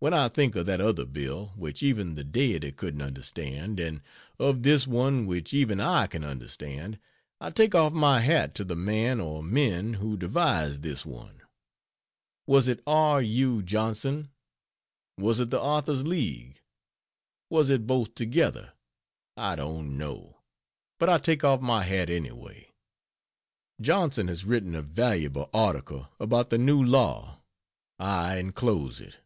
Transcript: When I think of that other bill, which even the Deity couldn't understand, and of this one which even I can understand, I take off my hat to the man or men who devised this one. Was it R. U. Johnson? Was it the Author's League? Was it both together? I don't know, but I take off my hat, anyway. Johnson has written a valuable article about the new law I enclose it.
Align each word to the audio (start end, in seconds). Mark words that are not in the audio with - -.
When 0.00 0.14
I 0.14 0.28
think 0.28 0.54
of 0.54 0.64
that 0.66 0.80
other 0.80 1.04
bill, 1.04 1.48
which 1.56 1.82
even 1.82 2.14
the 2.14 2.22
Deity 2.22 2.70
couldn't 2.70 3.02
understand, 3.02 3.80
and 3.80 4.00
of 4.38 4.62
this 4.62 4.86
one 4.86 5.26
which 5.26 5.52
even 5.52 5.80
I 5.80 6.06
can 6.06 6.22
understand, 6.22 7.00
I 7.40 7.50
take 7.50 7.74
off 7.74 7.92
my 7.92 8.20
hat 8.20 8.54
to 8.54 8.64
the 8.64 8.76
man 8.76 9.18
or 9.18 9.42
men 9.42 9.94
who 9.94 10.16
devised 10.16 10.82
this 10.82 11.04
one. 11.04 11.42
Was 12.46 12.68
it 12.68 12.80
R. 12.86 13.20
U. 13.20 13.60
Johnson? 13.60 14.28
Was 15.18 15.40
it 15.40 15.50
the 15.50 15.60
Author's 15.60 16.06
League? 16.06 16.60
Was 17.50 17.68
it 17.68 17.84
both 17.84 18.14
together? 18.14 18.74
I 19.36 19.56
don't 19.56 19.98
know, 19.98 20.36
but 21.00 21.08
I 21.10 21.18
take 21.18 21.42
off 21.42 21.60
my 21.60 21.82
hat, 21.82 22.08
anyway. 22.08 22.68
Johnson 23.80 24.28
has 24.28 24.44
written 24.44 24.76
a 24.76 24.82
valuable 24.82 25.50
article 25.52 26.08
about 26.20 26.50
the 26.50 26.58
new 26.58 26.80
law 26.80 27.40
I 27.98 28.36
enclose 28.36 29.00
it. 29.00 29.16